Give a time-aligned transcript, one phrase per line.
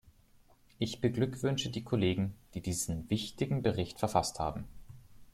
[0.79, 4.65] Ich beglückwünsche die Kollegen, die diesen wichtigen Bericht verfasst haben.